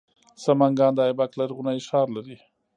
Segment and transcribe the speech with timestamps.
[0.43, 2.37] سمنګان د ایبک لرغونی ښار لري